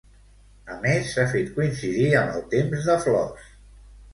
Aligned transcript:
A 0.75 0.77
més, 0.85 1.03
s'ha 1.17 1.25
fet 1.35 1.51
coincidir 1.59 2.09
amb 2.23 2.39
el 2.39 2.43
Temps 2.55 2.89
de 2.89 2.97
Flors. 3.05 3.53